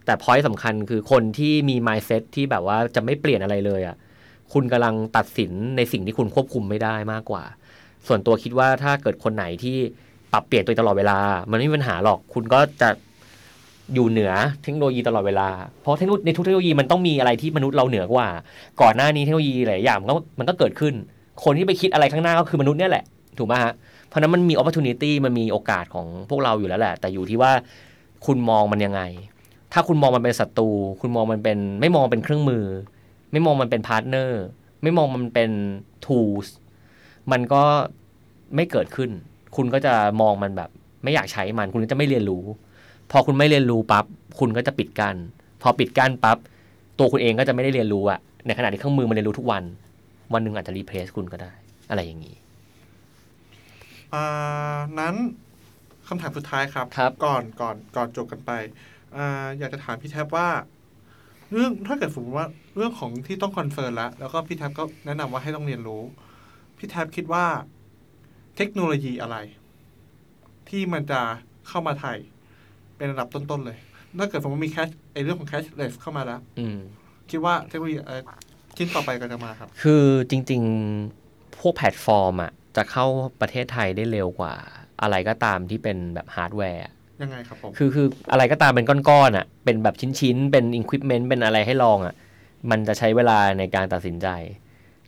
[0.05, 3.95] แต่พอยต์สำคัญคือคนที่มี mindset ที่แบบว่าจะไม่เปลี่ยนอะไรเลยอะ
[4.53, 7.43] คุณกำลังตัดสินในสิ่งที่คุณควบคุมไม่ได้มากกว่า
[8.07, 9.77] ส่วนตัวคิดว่าถ้าเกิดคนไหนที่
[10.31, 11.19] ปรับเปลี่ยนตัวตลอดเวลา
[11.51, 12.89] มันไม่มีปัญหาหรอก คุณก็จะ
[13.93, 14.32] อยู่เหนือ
[14.63, 15.49] เทคโนโลยีตลอดเวลา
[15.82, 18.27] เพราะเทคโนโลยีในทุกเทคโนโลยีมันต้องมีอะไรที่มนุษย์เราเหนือกว่า
[18.82, 20.93] ก่อนหน้านี้เทคโนโลยีหลายอย่างมันก็มันก็เกิดขึ้น
[21.43, 23.03] คนที่ไปคิดอะไรข้างหน้าก็คือมนุษย์เนี่ยแหละ
[23.38, 23.73] ถูกไหมฮะ
[24.08, 27.51] เพราะนั้นมันมี opportunity มันมีโอกาสของพวกเราอยู่แล้วแหละ แต่อยู่ที่ว่า
[28.25, 29.01] คุณมองมันยังไง
[29.73, 30.69] ถ้าคุณมองมันเป็นศัตรู
[31.01, 32.65] คุณมองมันเป็นไม่มองเป็นเครื่องมือ
[33.32, 34.43] ไม่มองมันเป็น partner
[34.84, 35.51] ไม่มองมันเป็น
[36.06, 36.47] tools
[37.32, 37.63] มันก็
[38.56, 39.10] ไม่เกิดขึ้น
[39.56, 40.69] คุณก็จะมองมันแบบ
[41.03, 42.43] ไม่อยากใช้มัน คุณก็จะไม่เรียนรู้
[43.11, 44.05] พอคุณไม่เรียนรู้ปั๊บ
[44.39, 45.15] คุณก็จะปิดกั้น
[45.61, 46.37] พอปิดกั้นปั๊บ
[46.99, 49.63] ตัวคุณเองก็จะไม่ได้เรียนรู้อะในขณะที่เครื่องมือมันเรียนรู้ทุกวัน
[50.33, 51.51] วันหนึ่งอาจจะ replace คุณก็ได้
[51.89, 52.35] อะไรอย่างนี้
[54.13, 55.15] อ่านั้น
[56.07, 58.51] คำถามสุดท้ายครับครับก่อนก่อนก่อนจบกันไป
[59.15, 60.47] อ่าอยากจะถามพี่แท็บว่า
[61.51, 66.01] เรื่องถ้าเกิดสมมติว่าเรื่องของที่ต้อง confirm แล้วแล้วก็พี่แท็บก็แนะนำว่าให้ต้องเรียนรู้
[66.77, 67.45] พี่แท็บคิดว่า
[68.55, 69.37] เทคโนโลยีอะไร
[70.69, 71.21] ที่มันจะ
[71.67, 72.17] เข้ามาไทย
[73.03, 73.77] เป็นระดับต้นๆเลย
[74.19, 76.77] ถ้าเกิดสมมติมี cash ไอเรื่องของ cashless เข้ามาแล้วอืม
[77.31, 78.17] คิดว่าเทคโนโลยีอะไร
[78.77, 80.61] ชิ้นต่อไปก็จะมาครับ คือจริง
[81.09, 83.05] ๆ พวกแพลตฟอร์มอะจะเข้า
[83.41, 84.53] ประเทศไทยได้เร็วกว่า
[85.01, 92.15] อะไรก็ตามที่เป็นแบบฮาร์ดแวร์อะยังไงครับผม คือคืออะไรก็ตามเป็นก้อนๆอะเป็นแบบชิ้นๆ เป็น equipment เป็นอะไรให้ลองอะ
[92.69, 94.27] มันจะใช้เวลาในการตัดสินใจ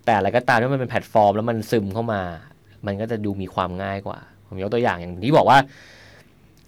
[0.06, 2.22] แต่อะไรก็ตามที่มันเป็นแพลตฟอร์ม แล้วมันซึมเข้ามา
[2.86, 5.60] มันก็จะดูมีความง่ายกว่า ผมยกตัวอย่างอย่างที่บอกว่า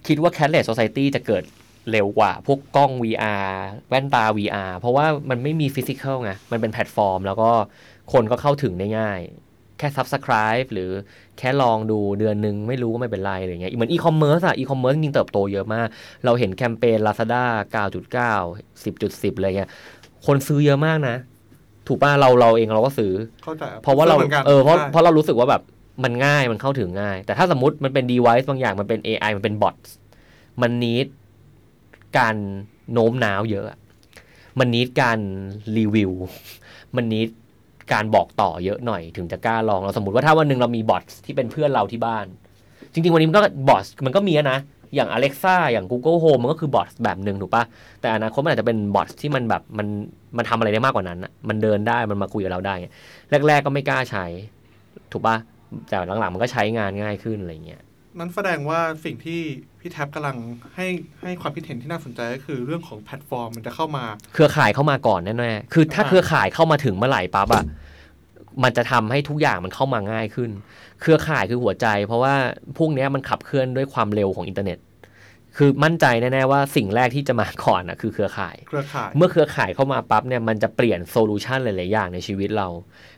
[0.08, 1.44] คิดว่า cashless society จะเกิด
[1.90, 3.48] เร็วกว่าพวกกล้อง VR
[3.88, 7.50] แว่นตา VR เพราะว่ามันไม่มี physical ไง มันเป็นแพลตฟอร์ม แล้วก็
[8.12, 9.20] คนก็เข้าถึงได้ง่าย
[9.78, 10.90] แค่ subscribe หรือ
[11.38, 15.88] แค่ลองดูเดือนหนึ่งไม่รู้ก็ไม่เป็นไรอะไรเงี้ย เหมือนอีคอมเมิร์ซอะอีคอมเมิร์ซจริงๆเติบโตเยอะมาก
[16.24, 17.44] เราเห็นแคมเปญ Lazada
[17.84, 19.70] 9.9 10.10 อะไรเงี้ย
[20.26, 21.16] คนซื้อเยอะมากนะ
[21.88, 23.12] ถูกป่ะเราเราเองเราก็ซื้อ
[23.44, 25.62] เข้าใจครับเพราะว่าเราเหมือนกันเออ เพราะใช่เพราะเรารู้สึกว่าแบบ
[26.04, 29.76] มันง่ายมันเข้าถึงง่าย แต่ถ้าสมมติมันเป็น device บางอย่างมันเป็น AI มันเป็น bot
[30.62, 31.06] มันนิด
[32.18, 32.36] การ
[32.92, 33.66] โน้มน้าวเยอะ
[34.58, 35.18] มันนิดการ
[35.76, 36.12] รีวิว
[36.96, 37.28] มันนิด
[37.92, 42.26] การบอกต่อเยอะหน่อยถึงจะกล้าลองเราสมมติว่าถ้าวันหนึ่งเรามีบอทที่เป็นเพื่อนเราที่บ้าน
[42.92, 44.58] จริง ๆ วันนี้มันก็บอทมันก็มีนะ
[44.94, 47.62] อย่าง Alexa อย่าง Google Home มันก็คือบอทแบบหนึ่งถูกปะ
[48.00, 49.86] แต่อนาคตมันอาจจะเป็นบอทที่มันแบบมัน
[50.36, 52.74] มันทำอะไรได้มากกว่านั้นมันเดินได้มันมาคุยกับเราได้
[53.48, 54.24] แรก ๆ ก็ไม่กล้าใช้
[55.12, 55.36] ถูกปะ
[55.88, 57.82] แต่หลังๆมันก็ใช้งานง่ายขึ้นอะไรเงี้ย
[58.18, 59.40] นั้นแสดงว่าสิ่งที่
[59.80, 60.36] พี่แท็บกำลัง
[60.74, 60.86] ให้
[61.22, 64.04] ให้ความคิดเห็นที่น่าสนใจก็คือเรื่องของแพลตฟอร์มมันจะเข้ามา
[64.34, 67.64] เครือข่ายเข้ามาก่อนแน่ๆคือถ้าอ่าเครือข่ายเข้ามาถึงเมื่อไหร่ปั๊บอะ
[68.62, 70.50] มันจะทำให้ทุกอย่างมันเข้ามาง่ายขึ้น
[71.00, 72.34] เครือข่ายคือหัวใจ เพราะว่า
[72.78, 74.78] พวกเนี้ยมันขับเคลื่อนด้วยความเร็วของอินเทอร์เน็ต
[75.58, 82.68] คือมั่นใจแน่ๆว่าสิ่งแรกที่จะมาก่อนอะคือเครือข่าย เครือข่าย เมื่อเครือข่ายเข้ามาปั๊บเนี่ยมันจะเปลี่ยน solution หลายๆอย่างในชีวิตเรา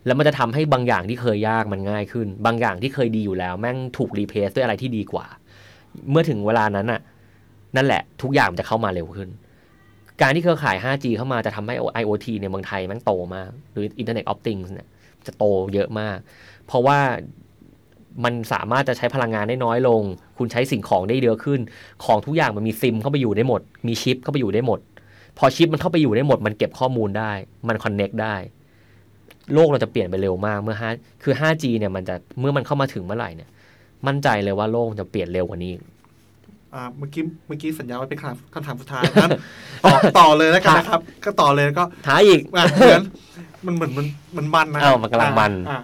[0.07, 5.27] แล้วมันจะทำให้บางอย่างที่เคยยากมันง่ายขึ้น บางอย่างที่เคยดีอยู่แล้ว แม่งถูกรีเพลซด้วยอะไรที่ดีกว่า
[6.11, 7.01] เมื่อถึงเวลานั้นน่ะ
[7.77, 9.29] นั่นแหละ ทุกอย่างมันจะเข้ามาเร็วขึ้น
[10.21, 14.89] การที่เครือข่าย 5G เข้ามาจะทำให้ IoT ในเมืองไทยแม่งโตมาก หรือ Internet of Things เนี่ย
[15.27, 16.19] จะโตเยอะมาก
[16.67, 16.99] เพราะว่า
[18.25, 20.03] มันสามารถจะใช้พลังงานได้น้อยลง
[20.39, 21.61] คุณใช้สิ่งของได้เยอะขึ้น
[22.05, 24.79] ของทุกอย่างมันมีซิมเข้าไปอยู่ได้หมด มีชิปเข้าไปอยู่ได้หมด
[25.39, 27.33] พอชิปมันเข้าไปอยู่ได้หมด มันเก็บข้อมูลได้
[27.69, 28.35] มันคอนเน็กได้
[29.55, 33.49] โลกเราจะเปลี่ยนไปเร็วมากเมื่อ5คือ 5G เนี่ยมันจะเมื่อมันเข้ามาถึงเมื่อไหร่เนี่ย
[34.07, 35.73] มั่นใจเลยว่าโลกมันจะเปลี่ยนเร็วกว่านี้
[36.75, 39.31] อ่าเมื่อกี้เมื่อกี้สัญญาไว้เป็นคำคำถามสุดท้ายนั้น
[39.85, 43.03] ต่อต่อเลยแล้วกันนะครับ ก็ต่อเลยก็ท้ายอีกอะเหมือน
[43.67, 45.81] มันเหมือนมันมันมันนะอ้าวมันกำลังมันอะ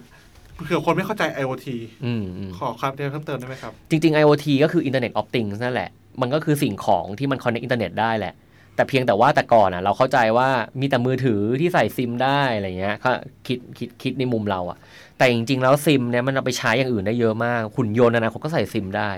[0.65, 1.67] เผื่อคนไม่เข้าใจ IoT
[2.05, 5.89] อืมอืมขอความเพิ่มเติมได้ไหมครับ จริง ๆ IoT ก็คือ Internet of Things นั่นแหละ
[6.21, 8.33] มันก็คือสิ่งของที่มัน connect อินเทอร์เน็ตได้แหละ
[8.75, 13.11] แต่เพียงแต่ว่าแต่ก่อนอะ เราเข้าใจว่ามีแต่มือถือที่ใส่ซิมได้อะไรเงี้ยก็
[13.47, 14.77] คิดคิดคิดในมุมเราอะ
[15.17, 19.11] แต่จริง ๆ แล้วซิมเนี่ยมันเอาไปใช้อย่างอื่นได้เยอะมากหุ่นยนต์อนาคตก็ใส่ซิมได้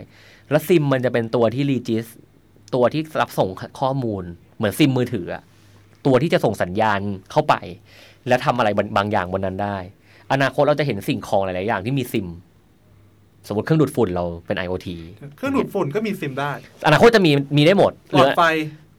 [0.50, 2.06] แล้วซิมมันจะเป็นตัวที่ regis
[2.76, 3.50] ตัวที่รับส่ง
[3.80, 4.24] ข้อมูล
[4.58, 5.44] เหมือนซิมมือถืออะ
[6.06, 7.00] ตัวที่จะส่งสัญญาณ
[7.32, 7.56] เข้าไป
[8.28, 9.78] และทำอะไรบางบางอย่างบนนั้นได้
[10.32, 12.28] อนาคตเราจะเห็นสิ่งของหลาย ๆ อย่างที่มีซิม
[13.48, 14.88] สมมติเครื่องดูดฝุ่นเราเป็น IoT
[15.38, 16.52] เครื่องดูดฝุ่นก็มีซิมได้
[16.88, 18.44] อนาคตจะมีมีได้หมดหลอดไฟ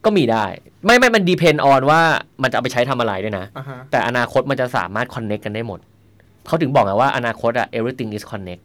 [0.05, 0.45] ก็มีได้
[0.85, 2.01] ไม่ไม่มันดีเพนออนว่า
[2.43, 5.79] มันจะเอาไปใช้ทำอะไรด้วยนะอ่าฮะแต่อนาคตมันจะสามารถคอนเน็กกันได้หมด
[6.47, 8.63] เขาถึงบอกไงว่าอนาคตอะ everything is connect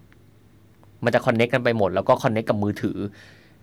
[1.05, 2.98] มันจะคอนเน็กกันไปหมด แล้วก็คอนเน็กกับมือถือ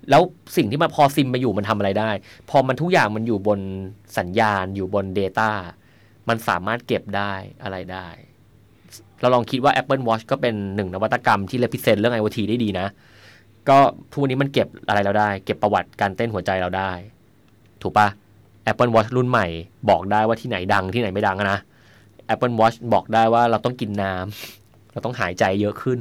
[0.10, 0.22] แล้ว
[0.58, 2.12] สิ่งที่มันพอซิมมาอยู่มันทำอะไรได้
[2.50, 3.60] พอมันทุกอย่างมันอยู่บน
[4.18, 5.52] สัญญาณอยู่บน Data
[6.30, 8.08] มันสามารถเก็บได้อะไรได้
[9.22, 12.88] เราลองคิดว่า Apple Watch ก็เป็นหนึ่งนวัตกรรมที่ represent เรื่อง IoT ได้ดีนะ
[13.70, 13.78] ก็
[14.12, 16.92] ทุกวันนี้มันเก็บอะไรเราได้ เก็บประวัติการเต้นหัวใจเราได้
[17.82, 18.08] ถูกปะ
[18.72, 19.48] Apple Watch รุ่นใหม่
[19.90, 21.60] บอกได้ว่าที่ไหนดังที่ไหนไม่ดังนะ
[22.34, 26.00] Apple Watch บอกได้ว่าเราต้องกินน้ำเราต้องหายใจเยอะขึ้น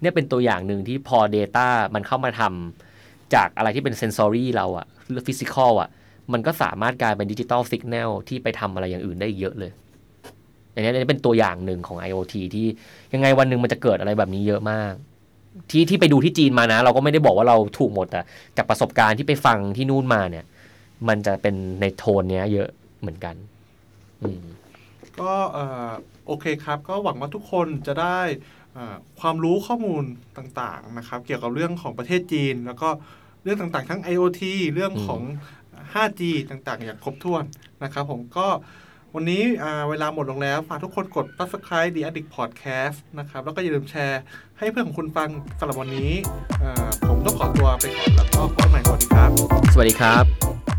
[0.00, 5.88] เนี่ยเป็นตัวอย่างหนึ่งที่พอ Data มันเข้ามาทำจากอะไรที่เป็นเซนซอรี่เราอะหรือฟิสิกอลอะ
[6.32, 9.72] มันก็สามารถกลายเป็นดิจิตอลสิกแนลที่ไปทำอะไรอย่างอื่นได้เยอะเลย
[10.72, 12.66] อันนี้อันนี้เป็นตัวอย่างหนึ่งของ IoT ที่
[13.12, 14.94] ยังไงวันหนึ่งมันจะเกิดอะไรแบบนี้เยอะมาก
[15.70, 18.20] ที่ที่ไปดูที่จีนมานะ เราก็ไม่ได้บอกว่าเราถูกหมดแต่
[18.56, 20.44] จากประสบการณ์ที่ไปฟังที่นู่นมาเนี่ย
[21.08, 22.68] มันจะเป็นในโทนเนี้ย เยอะ
[23.00, 23.34] เหมือนกัน
[24.22, 24.44] อืม
[25.20, 25.90] ก็เอ่อ
[26.26, 28.20] โอเคครับ ก็หวังว่าทุกคนจะได้
[28.72, 30.04] เอ่อความรู้ข้อมูล
[30.38, 32.88] ต่างๆนะครับ เกี่ยวกับเรื่องของประเทศจีน แล้วก็
[33.42, 34.42] เรื่องต่างๆ ทั้ง IoT
[34.74, 35.22] เรื่องของ
[35.94, 37.44] 5G ต่างๆ อย่างครบถ้วน
[37.82, 38.46] นะครับ ผมก็
[39.16, 39.42] วันนี้
[39.90, 44.20] เวลาหมดลงแล้ว ฝากทุกคนกด subscribe The Addict Podcast นะครับ แล้วก็อย่าลืมแชร์
[44.58, 46.12] ให้เพื่อนของคุณฟังสำหรับวันนี้
[47.08, 49.30] ผมต้องขอตัวไปก่อนแล้วก็พบกันใหม่สวัสดีครับ
[49.72, 50.71] สวัสดีครับ